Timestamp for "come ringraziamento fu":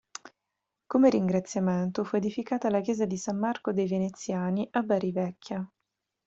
0.87-2.15